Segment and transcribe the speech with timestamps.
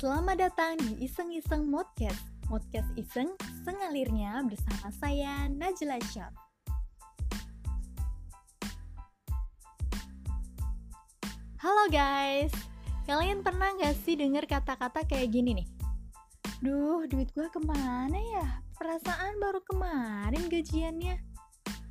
[0.00, 3.36] Selamat datang di Iseng-Iseng Modcast Modcast Iseng,
[3.68, 6.32] sengalirnya bersama saya Najla Syaf
[11.60, 12.48] Halo guys,
[13.04, 15.68] kalian pernah gak sih denger kata-kata kayak gini nih?
[16.64, 18.64] Duh, duit gue ke mana ya?
[18.80, 21.20] Perasaan baru kemarin gajiannya.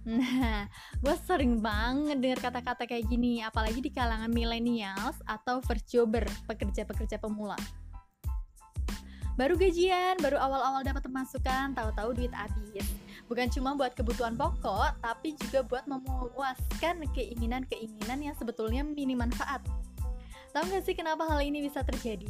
[0.10, 0.66] Nah,
[0.98, 7.22] gue sering banget denger kata-kata kayak gini, apalagi di kalangan millennials atau first jobber, pekerja-pekerja
[7.22, 7.54] pemula
[9.40, 12.84] baru gajian, baru awal-awal dapat pemasukan, tahu-tahu duit habis.
[13.32, 19.64] Bukan cuma buat kebutuhan pokok, tapi juga buat memuaskan keinginan-keinginan yang sebetulnya minim manfaat.
[20.52, 22.28] Tahu nggak sih kenapa hal ini bisa terjadi?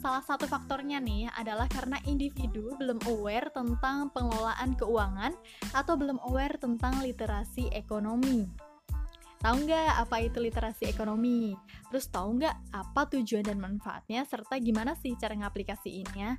[0.00, 5.36] Salah satu faktornya nih adalah karena individu belum aware tentang pengelolaan keuangan
[5.76, 8.65] atau belum aware tentang literasi ekonomi.
[9.46, 11.54] Tahu nggak apa itu literasi ekonomi?
[11.86, 16.34] Terus tahu nggak apa tujuan dan manfaatnya serta gimana sih cara ngaplikasiinnya?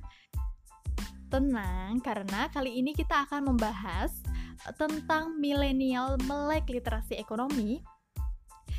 [1.32, 4.12] Tenang, karena kali ini kita akan membahas
[4.76, 7.80] tentang milenial melek literasi ekonomi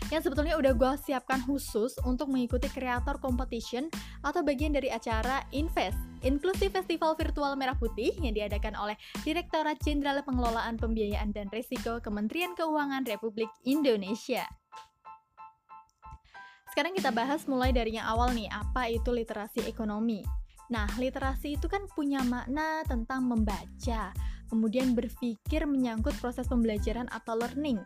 [0.10, 3.94] yang sebetulnya udah gue siapkan khusus untuk mengikuti kreator competition
[4.26, 10.26] atau bagian dari acara Invest, Inklusif Festival Virtual Merah Putih yang diadakan oleh Direktorat Jenderal
[10.26, 14.50] Pengelolaan Pembiayaan dan Risiko Kementerian Keuangan Republik Indonesia.
[16.74, 20.22] Sekarang kita bahas mulai dari yang awal nih, apa itu literasi ekonomi.
[20.70, 24.14] Nah, literasi itu kan punya makna tentang membaca,
[24.54, 27.82] kemudian berpikir menyangkut proses pembelajaran atau learning,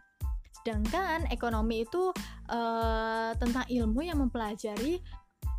[0.63, 2.15] Sedangkan ekonomi itu
[2.47, 5.03] uh, tentang ilmu yang mempelajari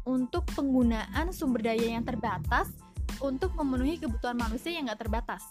[0.08, 2.72] untuk penggunaan sumber daya yang terbatas
[3.20, 5.44] untuk memenuhi kebutuhan manusia yang nggak terbatas.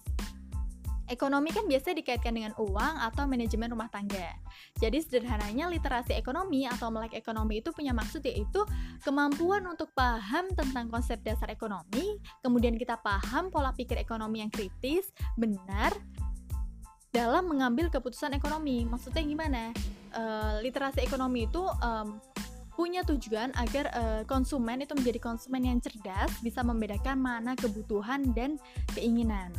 [1.05, 4.33] Ekonomi kan biasa dikaitkan dengan uang atau manajemen rumah tangga.
[4.81, 8.65] Jadi sederhananya literasi ekonomi atau melek ekonomi itu punya maksud yaitu
[9.05, 15.13] kemampuan untuk paham tentang konsep dasar ekonomi, kemudian kita paham pola pikir ekonomi yang kritis,
[15.37, 15.93] benar,
[17.13, 18.83] dalam mengambil keputusan ekonomi.
[18.89, 19.69] Maksudnya gimana?
[20.13, 22.17] Uh, literasi ekonomi itu um,
[22.73, 28.57] punya tujuan agar uh, konsumen itu menjadi konsumen yang cerdas, bisa membedakan mana kebutuhan dan
[28.97, 29.53] keinginan.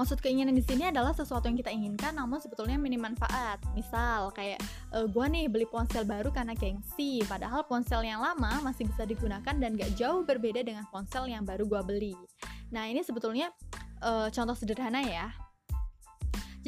[0.00, 3.60] Maksud keinginan di sini adalah sesuatu yang kita inginkan namun sebetulnya minim manfaat.
[3.76, 4.56] Misal kayak
[4.88, 9.52] e, gua nih beli ponsel baru karena gengsi, padahal ponsel yang lama masih bisa digunakan
[9.52, 12.16] dan gak jauh berbeda dengan ponsel yang baru gua beli.
[12.72, 13.52] Nah, ini sebetulnya
[14.00, 15.28] e, contoh sederhana ya.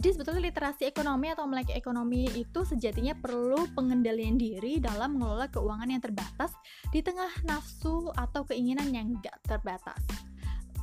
[0.04, 5.88] Jadi sebetulnya literasi ekonomi atau melek ekonomi itu sejatinya perlu pengendalian diri dalam mengelola keuangan
[5.88, 6.52] yang terbatas
[6.92, 9.96] di tengah nafsu atau keinginan yang gak terbatas.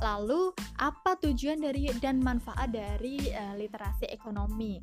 [0.02, 4.82] Lalu apa tujuan dari dan manfaat dari uh, literasi ekonomi?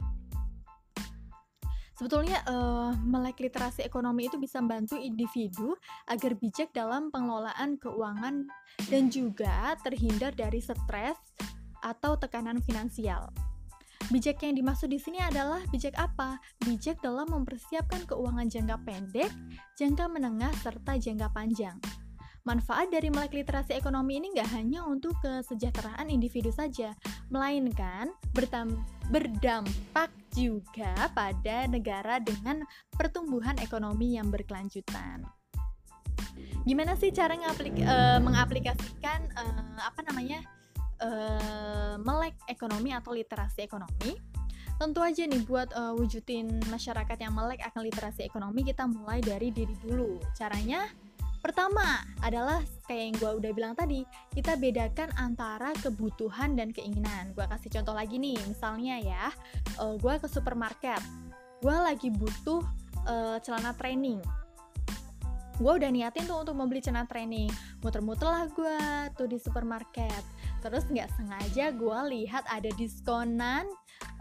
[1.99, 5.75] Sebetulnya uh, melek literasi ekonomi itu bisa membantu individu
[6.07, 8.47] agar bijak dalam pengelolaan keuangan
[8.87, 11.19] dan juga terhindar dari stres
[11.83, 13.27] atau tekanan finansial.
[14.09, 16.41] Bijak yang dimaksud di sini adalah bijak apa?
[16.65, 19.29] Bijak dalam mempersiapkan keuangan jangka pendek,
[19.77, 21.77] jangka menengah, serta jangka panjang.
[22.41, 26.97] Manfaat dari melek literasi ekonomi ini nggak hanya untuk kesejahteraan individu saja,
[27.29, 28.09] melainkan
[29.13, 35.21] berdampak juga pada negara dengan pertumbuhan ekonomi yang berkelanjutan.
[36.65, 40.41] Gimana sih cara ngaplik, uh, mengaplikasikan uh, apa namanya
[41.03, 44.15] uh, melek ekonomi atau literasi ekonomi.
[44.79, 49.51] Tentu aja nih buat uh, wujudin masyarakat yang melek akan literasi ekonomi kita mulai dari
[49.51, 50.23] diri dulu.
[50.31, 50.87] Caranya
[51.43, 57.35] pertama adalah kayak yang gue udah bilang tadi kita bedakan antara kebutuhan dan keinginan.
[57.35, 59.25] Gue kasih contoh lagi nih misalnya ya
[59.83, 61.03] uh, gue ke supermarket.
[61.59, 62.63] Gue lagi butuh
[63.03, 64.23] uh, celana training
[65.59, 67.51] gue udah niatin tuh untuk membeli celana training.
[67.83, 68.79] Muter-muter lah gue
[69.19, 70.23] tuh di supermarket.
[70.63, 73.67] Terus nggak sengaja gue lihat ada diskonan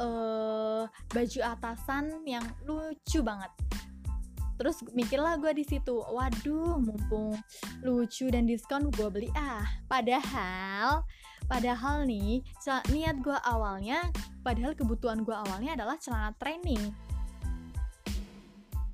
[0.02, 3.55] uh, baju atasan yang lucu banget.
[4.58, 7.38] Terus mikirlah gue di situ waduh mumpung
[7.87, 9.31] lucu dan diskon gue beli.
[9.38, 11.06] Ah padahal
[11.46, 12.43] padahal nih
[12.91, 14.11] niat gue awalnya
[14.43, 16.93] padahal kebutuhan gue awalnya adalah celana training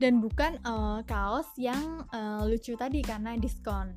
[0.03, 3.95] dan bukan uh, kaos yang uh, lucu tadi karena diskon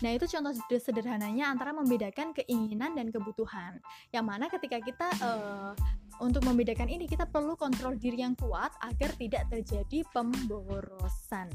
[0.00, 3.82] Nah, itu contoh sederhananya antara membedakan keinginan dan kebutuhan.
[4.14, 5.72] Yang mana ketika kita uh,
[6.24, 11.52] untuk membedakan ini kita perlu kontrol diri yang kuat agar tidak terjadi pemborosan.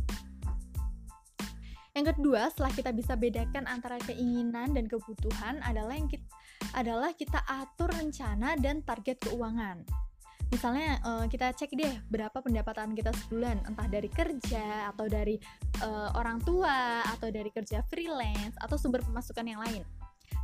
[1.96, 6.28] Yang kedua, setelah kita bisa bedakan antara keinginan dan kebutuhan adalah yang kita,
[6.76, 10.05] adalah kita atur rencana dan target keuangan.
[10.54, 15.36] Misalnya uh, kita cek deh berapa pendapatan kita sebulan, entah dari kerja atau dari
[15.82, 19.84] uh, orang tua atau dari kerja freelance atau sumber pemasukan yang lain.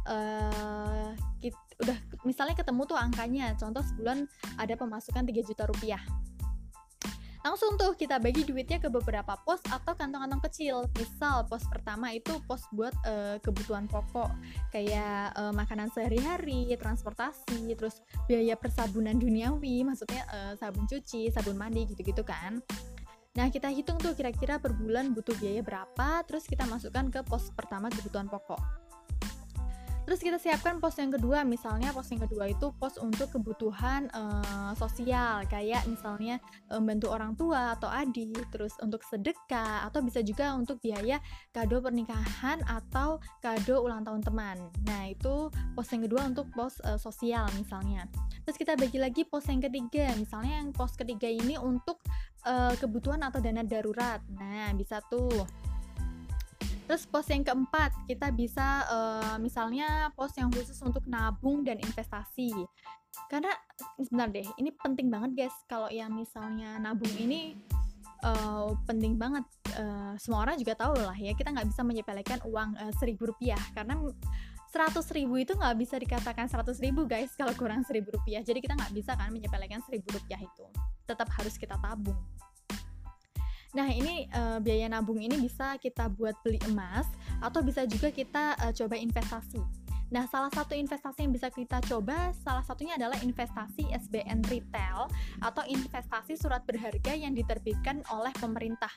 [0.02, 4.26] Uh, kita, udah misalnya ketemu tuh angkanya, contoh sebulan
[4.58, 6.02] ada pemasukan 3 juta rupiah
[7.42, 10.86] langsung tuh kita bagi duitnya ke beberapa pos atau kantong-kantong kecil.
[10.98, 14.30] Misal pos pertama itu pos buat uh, kebutuhan pokok.
[14.70, 21.90] Kayak uh, makanan sehari-hari transportasi terus biaya persabunan duniawi maksudnya uh, sabun cuci sabun mandi
[21.90, 22.62] gitu-gitu kan.
[23.32, 27.48] Nah, kita hitung tuh kira-kira per bulan butuh biaya berapa, terus kita masukkan ke pos
[27.56, 28.81] pertama kebutuhan pokok.
[30.12, 34.76] Terus kita siapkan pos yang kedua, misalnya pos yang kedua itu pos untuk kebutuhan uh,
[34.76, 36.36] sosial, kayak misalnya
[36.68, 41.16] membantu orang tua atau adik, terus untuk sedekah atau bisa juga untuk biaya
[41.56, 44.60] kado pernikahan atau kado ulang tahun teman.
[44.84, 45.48] Nah, itu
[45.80, 48.04] pos yang kedua untuk pos uh, sosial misalnya.
[48.44, 52.04] Terus kita bagi lagi pos yang ketiga, misalnya yang pos ketiga ini untuk
[52.44, 54.20] uh, kebutuhan atau dana darurat.
[54.36, 55.48] Nah, bisa tuh
[56.92, 62.52] Terus pos yang keempat, kita bisa uh, misalnya pos yang khusus untuk nabung dan investasi.
[63.32, 63.48] Karena
[63.96, 67.56] sebentar deh, ini penting banget guys kalau yang misalnya nabung ini
[68.28, 69.48] uh, penting banget.
[69.72, 73.96] Uh, semua orang juga tahu lah ya, kita nggak bisa menyepelekan uang seribu rupiah karena
[74.68, 78.44] seratus ribu itu nggak bisa dikatakan seratus ribu guys kalau kurang seribu rupiah.
[78.44, 80.68] Jadi kita nggak bisa kan menyepelekan seribu rupiah itu.
[81.08, 82.20] Tetap harus kita tabung.
[83.72, 87.08] Nah, ini uh, biaya nabung ini bisa kita buat beli emas
[87.40, 89.64] atau bisa juga kita uh, coba investasi.
[90.12, 95.08] Nah, salah satu investasi yang bisa kita coba salah satunya adalah investasi SBN retail
[95.40, 98.92] atau investasi surat berharga yang diterbitkan oleh pemerintah.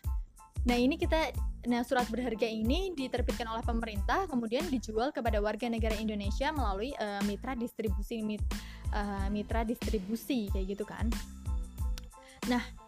[0.66, 1.30] Nah, ini kita
[1.70, 7.22] nah surat berharga ini diterbitkan oleh pemerintah kemudian dijual kepada warga negara Indonesia melalui uh,
[7.24, 8.42] mitra distribusi mit,
[8.90, 11.06] uh, mitra distribusi kayak gitu kan.
[12.50, 12.83] Nah,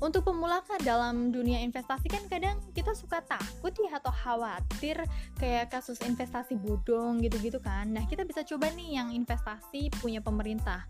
[0.00, 4.96] untuk pemula kan dalam dunia investasi kan kadang kita suka takut ya atau khawatir
[5.36, 7.92] kayak kasus investasi bodong gitu-gitu kan.
[7.92, 10.88] Nah kita bisa coba nih yang investasi punya pemerintah.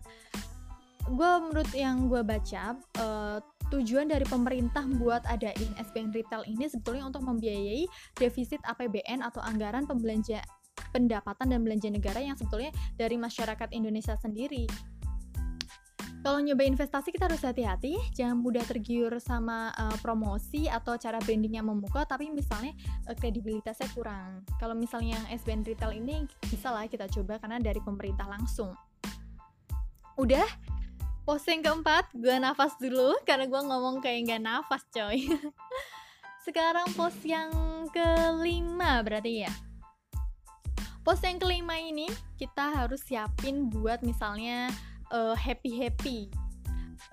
[1.11, 3.37] Gue menurut yang gue baca uh,
[3.71, 9.83] tujuan dari pemerintah buat adain SBN retail ini sebetulnya untuk membiayai defisit APBN atau anggaran
[9.87, 10.39] pembelanja
[10.91, 14.67] pendapatan dan belanja negara yang sebetulnya dari masyarakat Indonesia sendiri
[16.21, 21.57] kalau nyoba investasi kita harus hati-hati jangan mudah tergiur sama uh, promosi atau cara branding
[21.57, 22.77] yang memukau tapi misalnya
[23.09, 24.45] uh, kredibilitasnya kurang.
[24.61, 28.77] Kalau misalnya yang SBN retail ini bisa lah kita coba karena dari pemerintah langsung.
[30.21, 30.45] Udah
[31.25, 35.25] pose yang keempat gue nafas dulu karena gue ngomong kayak gak nafas coy.
[36.45, 37.49] Sekarang pos yang
[37.89, 39.53] kelima berarti ya?
[41.01, 42.05] Pos yang kelima ini
[42.37, 44.69] kita harus siapin buat misalnya
[45.11, 46.19] uh, happy happy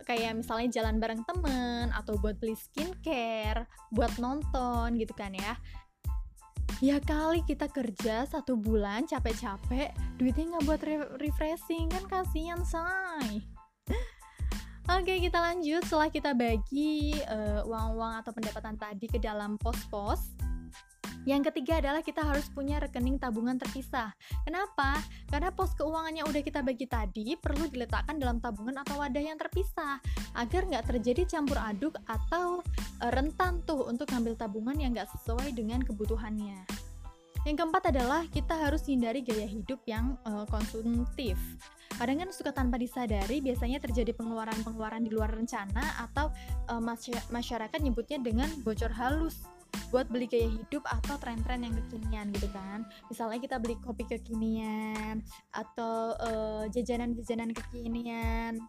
[0.05, 5.57] kayak misalnya jalan bareng temen atau buat beli skincare buat nonton gitu kan ya.
[6.79, 13.43] Ya kali kita kerja satu bulan capek-capek duitnya nggak buat re refreshing kan kasihan say.
[14.97, 15.85] Oke kita lanjut.
[15.85, 20.48] Setelah kita bagi eh, uang-uang uh, atau pendapatan tadi ke dalam pos-pos
[21.29, 24.17] yang ketiga adalah kita harus punya rekening tabungan terpisah.
[24.49, 24.97] Kenapa?
[25.29, 30.01] Karena pos keuangannya udah kita bagi tadi, perlu diletakkan dalam tabungan atau wadah yang terpisah,
[30.33, 32.65] agar nggak terjadi campur aduk atau
[33.05, 36.65] e, rentan tuh untuk ngambil tabungan yang nggak sesuai dengan kebutuhannya.
[37.45, 41.39] Yang keempat adalah kita harus hindari gaya hidup yang uh, konsumtif.
[41.97, 46.29] Kadang kan suka tanpa disadari biasanya terjadi pengeluaran-pengeluaran di luar rencana atau
[46.69, 46.83] uh,
[47.31, 49.49] masyarakat nyebutnya dengan bocor halus
[49.89, 52.85] buat beli gaya hidup atau tren-tren yang kekinian gitu kan.
[53.09, 58.61] Misalnya kita beli kopi kekinian atau uh, jajanan-jajanan kekinian.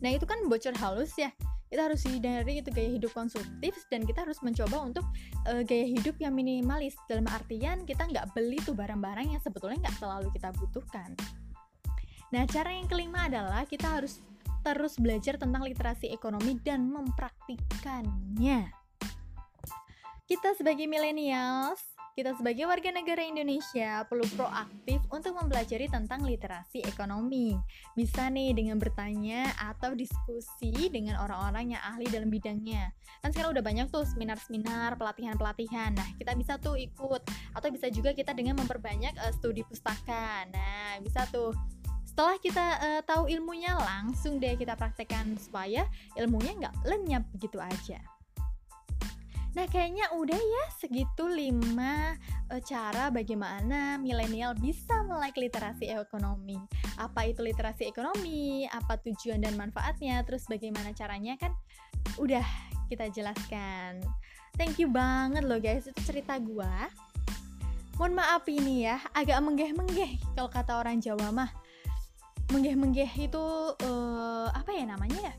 [0.00, 1.34] Nah itu kan bocor halus ya.
[1.66, 5.02] Kita harus hindari itu gaya hidup konsumtif dan kita harus mencoba untuk
[5.50, 6.94] uh, gaya hidup yang minimalis.
[7.10, 11.10] Dalam artian kita nggak beli tuh barang-barang yang sebetulnya nggak selalu kita butuhkan.
[12.30, 14.22] Nah cara yang kelima adalah kita harus
[14.62, 18.85] terus belajar tentang literasi ekonomi dan mempraktikkannya
[20.26, 21.78] kita sebagai millennials,
[22.18, 27.54] kita sebagai warga negara Indonesia perlu proaktif untuk mempelajari tentang literasi ekonomi.
[27.94, 32.90] Bisa nih dengan bertanya atau diskusi dengan orang-orang yang ahli dalam bidangnya.
[33.22, 35.94] Kan sekarang udah banyak tuh seminar-seminar, pelatihan-pelatihan.
[35.94, 37.22] Nah, kita bisa tuh ikut
[37.54, 40.42] atau bisa juga kita dengan memperbanyak uh, studi pustaka.
[40.50, 41.54] Nah, bisa tuh
[42.02, 45.86] setelah kita uh, tahu ilmunya langsung deh kita praktekkan supaya
[46.18, 48.15] ilmunya nggak lenyap begitu aja.
[49.56, 52.12] Nah, kayaknya udah ya segitu lima
[52.52, 56.60] uh, cara bagaimana milenial bisa melek literasi ekonomi.
[57.00, 58.68] Apa itu literasi ekonomi?
[58.68, 60.20] Apa tujuan dan manfaatnya?
[60.28, 61.56] Terus bagaimana caranya kan
[62.20, 62.44] udah
[62.92, 63.98] kita jelaskan.
[64.56, 66.88] thank you banget loh guys itu cerita gua
[68.00, 71.50] mohon maaf ini ya agak menggeh-menggeh kalau kata orang Jawa mah
[72.52, 73.44] menggeh-menggeh itu
[73.76, 75.34] uh, apa ya namanya ya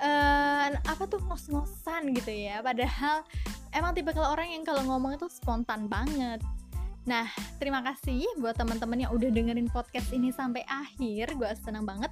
[0.00, 2.64] uh, apa tuh ngos-ngosan gitu ya.
[2.64, 3.22] Padahal
[3.76, 6.40] emang tipe kalau orang yang kalau ngomong itu spontan banget.
[7.04, 7.28] Nah
[7.60, 11.36] terima kasih buat teman-teman yang udah dengerin podcast ini sampai akhir.
[11.36, 12.10] Gue senang banget.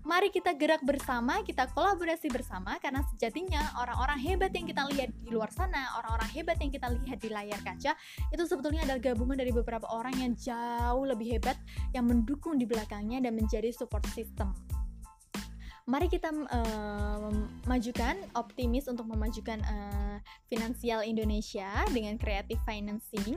[0.00, 5.28] Mari kita gerak bersama, kita kolaborasi bersama karena sejatinya orang-orang hebat yang kita lihat di
[5.28, 7.92] luar sana, orang-orang hebat yang kita lihat di layar kaca
[8.32, 11.60] itu sebetulnya adalah gabungan dari beberapa orang yang jauh lebih hebat
[11.92, 14.56] yang mendukung di belakangnya dan menjadi support system.
[15.90, 17.18] Mari kita uh,
[17.66, 23.34] memajukan optimis untuk memajukan uh, finansial Indonesia dengan creative financing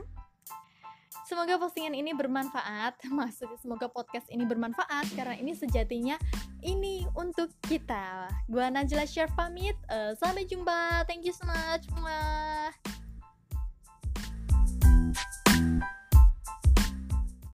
[1.24, 3.00] Semoga postingan ini bermanfaat.
[3.08, 6.20] Maksudnya semoga podcast ini bermanfaat karena ini sejatinya
[6.60, 8.28] ini untuk kita.
[8.46, 9.74] Gua Najla Share pamit.
[9.88, 11.08] Uh, sampai jumpa.
[11.08, 11.88] Thank you so much.
[11.96, 12.93] Mwah.